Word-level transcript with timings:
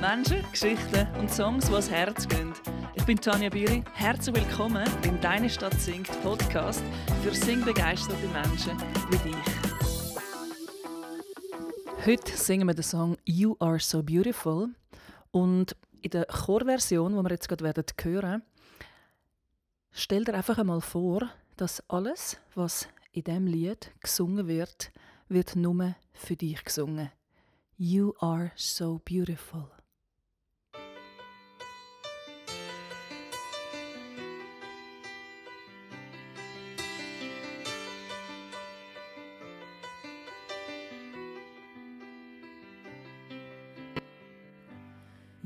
Menschen, 0.00 0.42
Geschichten 0.50 1.06
und 1.18 1.30
Songs, 1.30 1.66
die 1.66 1.72
ans 1.72 1.90
Herz 1.90 2.26
gehen. 2.26 2.54
Ich 2.94 3.04
bin 3.04 3.20
Tanja 3.20 3.50
Biri. 3.50 3.84
Herzlich 3.92 4.34
willkommen 4.34 4.88
im 5.02 5.20
Deine 5.20 5.50
Stadt 5.50 5.78
singt 5.78 6.08
Podcast 6.22 6.82
für 7.22 7.34
singbegeisterte 7.34 8.26
Menschen 8.28 8.78
wie 9.10 9.28
dich. 9.28 9.36
Heute 12.06 12.34
singen 12.34 12.66
wir 12.66 12.72
den 12.72 12.82
Song 12.82 13.18
You 13.26 13.56
Are 13.58 13.78
So 13.78 14.02
Beautiful 14.02 14.70
und 15.32 15.76
in 16.00 16.10
der 16.10 16.24
Chorversion, 16.24 17.14
die 17.14 17.22
wir 17.22 17.30
jetzt 17.30 17.48
gerade 17.48 17.64
werden 17.64 17.84
hören, 18.02 18.42
stell 19.90 20.24
dir 20.24 20.32
einfach 20.32 20.56
einmal 20.56 20.80
vor, 20.80 21.28
dass 21.58 21.84
alles, 21.90 22.38
was 22.54 22.88
in 23.12 23.24
diesem 23.24 23.46
Lied 23.46 23.92
gesungen 24.00 24.48
wird, 24.48 24.92
wird 25.28 25.56
nur 25.56 25.94
für 26.14 26.36
dich 26.36 26.64
gesungen. 26.64 27.10
You 27.76 28.14
are 28.20 28.50
so 28.56 28.98
beautiful. 29.04 29.68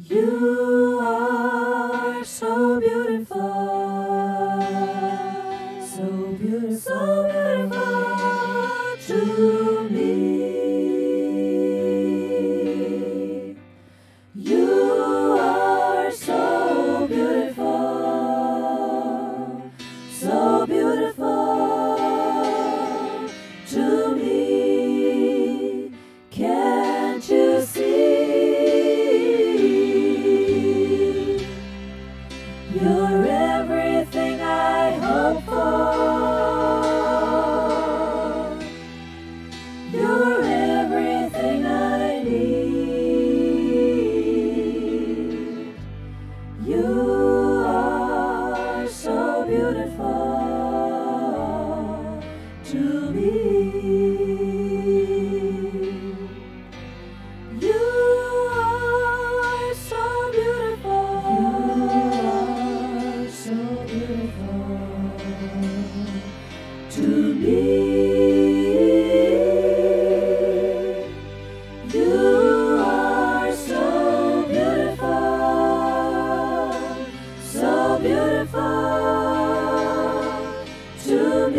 You 0.07 0.84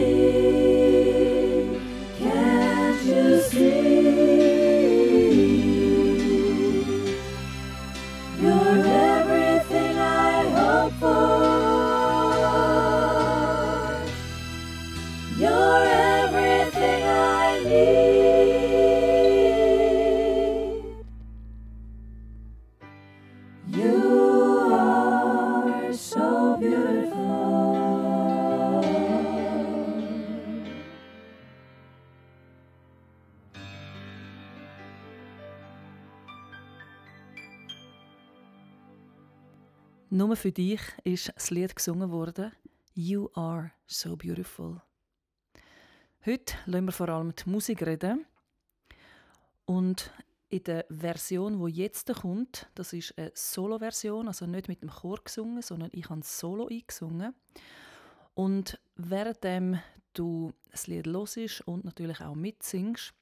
you. 0.06 0.45
Nur 40.16 40.38
für 40.38 40.54
dich 40.54 40.80
ist 41.04 41.34
das 41.36 41.50
Lied 41.50 41.76
gesungen 41.76 42.10
worden. 42.10 42.54
You 42.94 43.28
are 43.34 43.74
so 43.86 44.16
beautiful. 44.16 44.82
Heute 46.26 46.56
lassen 46.68 46.86
wir 46.86 46.94
vor 46.94 47.10
allem 47.10 47.36
die 47.36 47.50
Musik 47.50 47.82
reden. 47.82 48.26
Und 49.66 50.14
in 50.48 50.64
der 50.64 50.86
Version, 50.88 51.62
die 51.62 51.74
jetzt 51.74 52.14
kommt, 52.14 52.70
das 52.76 52.94
ist 52.94 53.18
eine 53.18 53.34
Solo-Version, 53.34 54.30
also 54.30 54.46
nicht 54.46 54.70
mit 54.70 54.82
dem 54.82 54.90
Chor 54.90 55.20
gesungen, 55.22 55.62
sondern 55.62 55.90
ich 55.92 56.10
habe 56.10 56.22
solo 56.24 56.70
eingesungen. 56.70 57.36
Und 58.36 58.80
währenddem 58.96 59.82
du 60.14 60.54
das 60.72 60.88
Lied 60.88 61.08
hörst 61.08 61.68
und 61.68 61.84
natürlich 61.84 62.22
auch 62.22 62.36
mitsingst, 62.36 63.14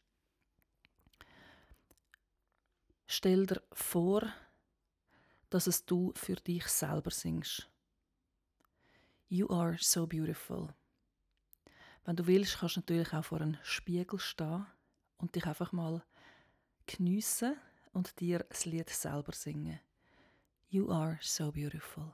stell 3.07 3.47
dir 3.47 3.63
vor, 3.71 4.31
dass 5.53 5.67
es 5.67 5.85
du 5.85 6.11
für 6.15 6.35
dich 6.35 6.65
selber 6.65 7.11
singst. 7.11 7.69
You 9.29 9.47
are 9.51 9.77
so 9.79 10.07
beautiful. 10.07 10.73
Wenn 12.05 12.15
du 12.15 12.25
willst, 12.25 12.57
kannst 12.57 12.75
du 12.75 12.79
natürlich 12.79 13.13
auch 13.13 13.23
vor 13.23 13.39
einem 13.39 13.57
Spiegel 13.61 14.17
stehen 14.17 14.65
und 15.17 15.35
dich 15.35 15.45
einfach 15.45 15.71
mal 15.71 16.03
geniessen 16.87 17.55
und 17.91 18.19
dir 18.19 18.39
das 18.49 18.65
Lied 18.65 18.89
selber 18.89 19.31
singen. 19.31 19.79
You 20.69 20.89
are 20.89 21.19
so 21.21 21.51
beautiful. 21.51 22.11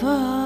Beautiful 0.00 0.39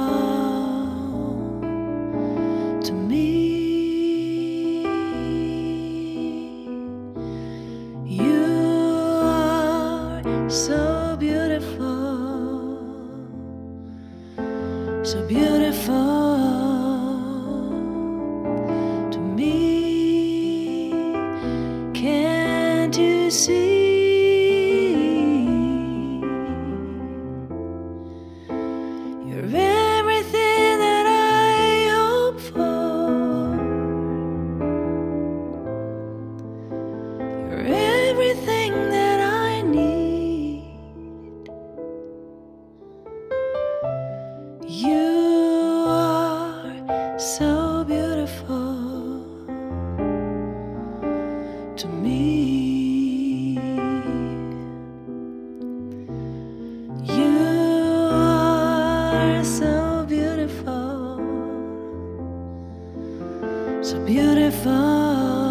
beautiful. 64.05 65.44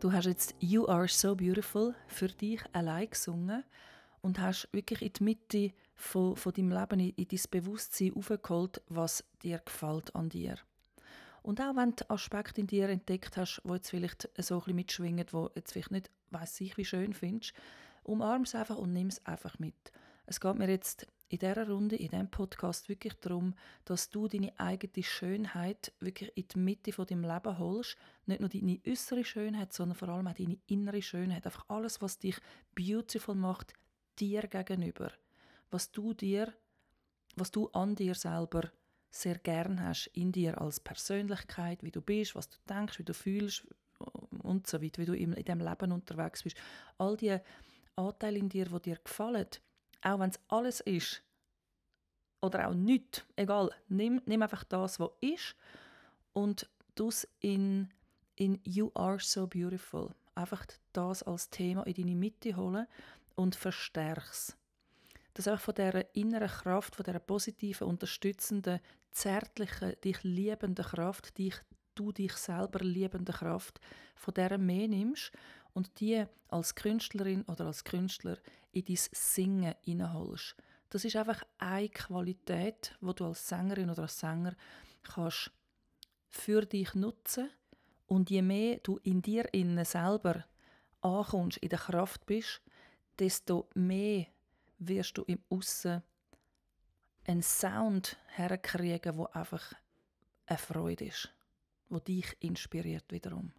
Du 0.00 0.12
hast 0.12 0.26
jetzt 0.26 0.54
You 0.60 0.86
Are 0.86 1.08
So 1.08 1.34
Beautiful 1.34 1.92
für 2.06 2.28
dich 2.28 2.62
allein 2.72 3.10
gesungen 3.10 3.64
und 4.20 4.38
hast 4.38 4.68
wirklich 4.70 5.02
in 5.02 5.12
die 5.12 5.24
Mitte 5.24 5.72
von, 5.96 6.36
von 6.36 6.52
deinem 6.52 6.70
Leben, 6.70 7.00
in, 7.00 7.10
in 7.16 7.26
dein 7.26 7.40
Bewusstsein 7.50 8.14
aufgeholt, 8.14 8.80
was 8.88 9.24
dir 9.42 9.58
gefällt 9.58 10.14
an 10.14 10.28
dir. 10.28 10.54
Und 11.42 11.60
auch 11.60 11.74
wenn 11.74 11.96
du 11.96 12.08
Aspekte 12.10 12.60
in 12.60 12.68
dir 12.68 12.88
entdeckt 12.88 13.36
hast, 13.36 13.60
wo 13.64 13.74
jetzt 13.74 13.90
vielleicht 13.90 14.28
so 14.38 14.54
ein 14.54 14.58
bisschen 14.60 14.76
mitschwingen, 14.76 15.26
wo 15.32 15.50
jetzt 15.56 15.72
vielleicht 15.72 15.90
nicht 15.90 16.10
weiss 16.30 16.60
ich 16.60 16.76
wie 16.76 16.84
schön 16.84 17.12
findest, 17.12 17.52
umarm 18.04 18.42
es 18.42 18.54
einfach 18.54 18.78
und 18.78 18.92
nimm 18.92 19.08
es 19.08 19.26
einfach 19.26 19.58
mit. 19.58 19.74
Es 20.26 20.38
geht 20.38 20.54
mir 20.54 20.68
jetzt 20.68 21.08
in 21.28 21.38
dieser 21.38 21.68
Runde, 21.68 21.96
in 21.96 22.08
diesem 22.08 22.30
Podcast 22.30 22.88
wirklich 22.88 23.14
darum, 23.14 23.54
dass 23.84 24.08
du 24.10 24.28
deine 24.28 24.58
eigene 24.58 25.04
Schönheit 25.04 25.92
wirklich 26.00 26.32
in 26.36 26.48
die 26.48 26.58
Mitte 26.58 26.92
von 26.92 27.06
deinem 27.06 27.24
Leben 27.24 27.58
holst. 27.58 27.96
Nicht 28.26 28.40
nur 28.40 28.48
deine 28.48 28.80
äußere 28.86 29.24
Schönheit, 29.24 29.72
sondern 29.72 29.96
vor 29.96 30.08
allem 30.08 30.26
auch 30.26 30.34
deine 30.34 30.58
innere 30.66 31.02
Schönheit. 31.02 31.44
Einfach 31.44 31.66
alles, 31.68 32.00
was 32.00 32.18
dich 32.18 32.36
beautiful 32.74 33.34
macht, 33.34 33.74
dir 34.18 34.42
gegenüber. 34.42 35.12
Was 35.70 35.90
du 35.92 36.14
dir, 36.14 36.52
was 37.36 37.50
du 37.50 37.68
an 37.68 37.94
dir 37.94 38.14
selber 38.14 38.70
sehr 39.10 39.38
gern 39.38 39.82
hast, 39.82 40.06
in 40.14 40.32
dir 40.32 40.60
als 40.60 40.80
Persönlichkeit, 40.80 41.82
wie 41.82 41.90
du 41.90 42.00
bist, 42.00 42.34
was 42.34 42.48
du 42.48 42.56
denkst, 42.68 42.98
wie 42.98 43.04
du 43.04 43.14
fühlst 43.14 43.66
und 44.42 44.66
so 44.66 44.82
weiter, 44.82 45.02
wie 45.02 45.06
du 45.06 45.14
in 45.14 45.34
diesem 45.34 45.60
Leben 45.60 45.92
unterwegs 45.92 46.42
bist. 46.42 46.56
All 46.96 47.16
die 47.16 47.38
Anteile 47.96 48.38
in 48.38 48.48
dir, 48.48 48.66
die 48.66 48.80
dir 48.80 48.98
gefallen, 49.02 49.46
auch 50.08 50.20
wenn 50.20 50.30
es 50.30 50.40
alles 50.48 50.80
ist 50.80 51.22
oder 52.40 52.68
auch 52.68 52.74
nichts, 52.74 53.24
egal, 53.36 53.70
nimm, 53.88 54.22
nimm 54.26 54.42
einfach 54.42 54.64
das, 54.64 55.00
was 55.00 55.10
ist 55.20 55.56
und 56.32 56.68
du 56.94 57.08
es 57.08 57.28
in, 57.40 57.90
in 58.36 58.60
You 58.64 58.90
Are 58.94 59.18
So 59.20 59.46
Beautiful. 59.46 60.14
Einfach 60.34 60.64
das 60.92 61.22
als 61.24 61.50
Thema 61.50 61.84
in 61.86 61.94
deine 61.94 62.14
Mitte 62.14 62.54
holen 62.54 62.86
und 63.34 63.56
verstärk's. 63.56 64.56
Dass 65.34 65.48
einfach 65.48 65.64
von 65.64 65.74
dieser 65.74 66.14
inneren 66.14 66.48
Kraft, 66.48 66.94
von 66.94 67.04
dieser 67.04 67.18
positiven, 67.18 67.88
unterstützenden, 67.88 68.80
zärtlichen, 69.10 69.94
dich 70.04 70.22
liebenden 70.22 70.84
Kraft, 70.84 71.38
dich, 71.38 71.56
du 71.94 72.12
dich 72.12 72.32
selber 72.34 72.80
liebende 72.84 73.32
Kraft, 73.32 73.80
von 74.14 74.34
dieser 74.34 74.58
mehr 74.58 74.86
nimmst 74.86 75.32
und 75.74 76.00
die 76.00 76.24
als 76.48 76.74
Künstlerin 76.74 77.42
oder 77.44 77.66
als 77.66 77.84
Künstler 77.84 78.38
in 78.72 78.84
dein 78.84 78.98
Singen 79.12 79.74
hineinholst. 79.82 80.56
Das 80.90 81.04
ist 81.04 81.16
einfach 81.16 81.42
eine 81.58 81.88
Qualität, 81.90 82.96
wo 83.00 83.12
du 83.12 83.26
als 83.26 83.46
Sängerin 83.48 83.90
oder 83.90 84.02
als 84.02 84.18
Sänger 84.18 84.54
kannst 85.02 85.50
für 86.28 86.64
dich 86.64 86.94
nutzen 86.94 87.50
und 88.06 88.30
je 88.30 88.42
mehr 88.42 88.78
du 88.82 88.98
in 89.02 89.20
dir 89.22 89.52
innen 89.52 89.84
selber 89.84 90.44
ankommst, 91.00 91.58
in 91.58 91.68
der 91.68 91.78
Kraft 91.78 92.26
bist, 92.26 92.62
desto 93.18 93.68
mehr 93.74 94.26
wirst 94.78 95.18
du 95.18 95.22
im 95.24 95.42
Aussen 95.50 96.02
einen 97.26 97.42
Sound 97.42 98.16
herkriegen, 98.28 99.16
wo 99.16 99.26
einfach 99.26 99.74
eine 100.46 100.58
Freude 100.58 101.06
ist, 101.06 101.32
wo 101.88 101.98
dich 101.98 102.36
inspiriert 102.40 103.04
wiederum. 103.10 103.52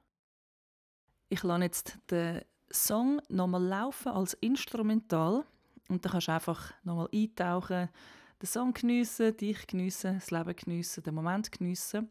Ich 1.31 1.43
lasse 1.43 1.63
jetzt 1.63 1.99
den 2.09 2.41
Song 2.71 3.21
nochmal 3.29 3.63
laufen 3.63 4.09
als 4.11 4.33
Instrumental 4.33 5.45
und 5.87 6.03
dann 6.03 6.11
kannst 6.11 6.27
du 6.27 6.31
einfach 6.31 6.73
nochmal 6.83 7.09
eintauchen, 7.13 7.89
den 8.41 8.47
Song 8.47 8.73
geniessen, 8.73 9.37
dich 9.37 9.67
geniessen, 9.67 10.15
das 10.15 10.31
Leben 10.31 10.55
geniessen, 10.55 11.03
den 11.03 11.13
Moment 11.13 11.51
geniessen. 11.51 12.09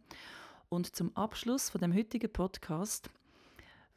Und 0.68 0.94
zum 0.94 1.16
Abschluss 1.16 1.70
von 1.70 1.80
dem 1.80 1.92
heutigen 1.94 2.32
Podcast 2.32 3.10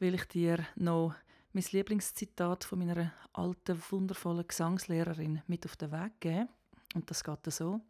will 0.00 0.14
ich 0.14 0.24
dir 0.24 0.66
noch 0.74 1.14
mein 1.52 1.64
Lieblingszitat 1.70 2.64
von 2.64 2.80
meiner 2.80 3.12
alten, 3.32 3.80
wundervollen 3.90 4.48
Gesangslehrerin 4.48 5.42
mit 5.46 5.66
auf 5.66 5.76
den 5.76 5.92
Weg 5.92 6.18
geben. 6.18 6.48
Und 6.94 7.08
das 7.10 7.22
geht 7.22 7.52
so. 7.52 7.80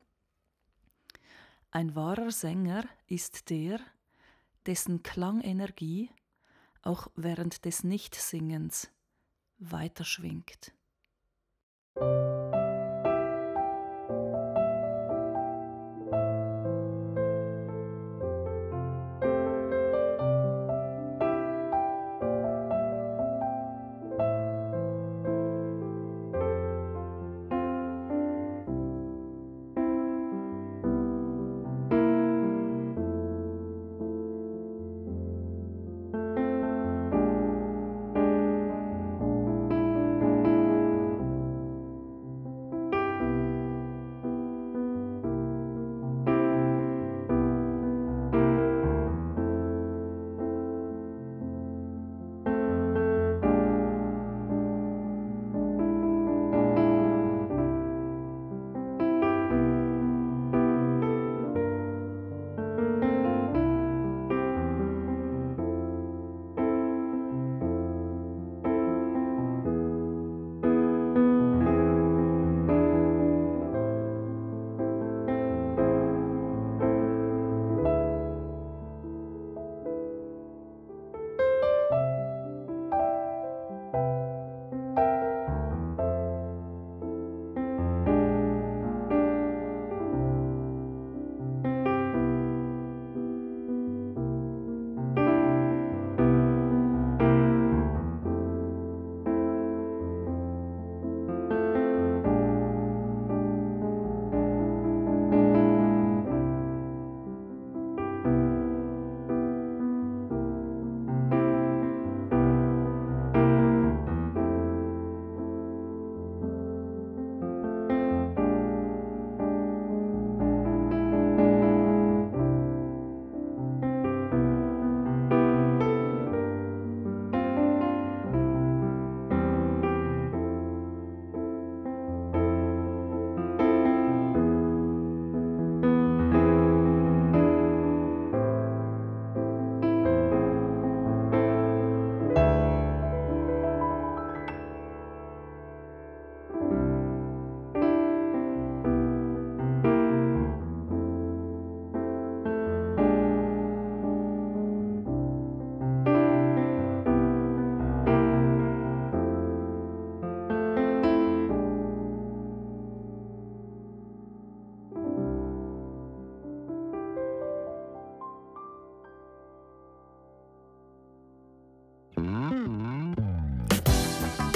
Ein 1.70 1.94
wahrer 1.94 2.30
Sänger 2.30 2.84
ist 3.06 3.48
der, 3.48 3.80
dessen 4.66 5.02
Klangenergie 5.02 6.10
auch 6.82 7.08
während 7.16 7.64
des 7.64 7.84
Nichtsingens 7.84 8.90
weiterschwingt. 9.58 10.72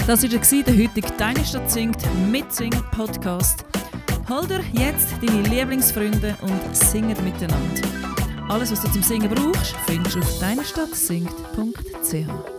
Das 0.07 0.23
war 0.23 0.29
der 0.29 0.73
heutige 0.73 1.11
«Deine 1.17 1.43
Stadt 1.43 1.69
singt» 1.69 1.97
mit 2.31 2.53
Singer 2.53 2.81
Podcast. 2.95 3.65
Hol 4.29 4.47
dir 4.47 4.63
jetzt 4.71 5.09
deine 5.21 5.41
Lieblingsfreunde 5.41 6.33
und 6.43 6.77
singet 6.77 7.21
miteinander. 7.21 7.81
Alles, 8.47 8.71
was 8.71 8.83
du 8.83 8.89
zum 8.89 9.03
Singen 9.03 9.29
brauchst, 9.29 9.75
findest 9.85 10.15
du 10.15 10.19
auf 10.19 10.39
deinestadtsingt.ch. 10.39 12.56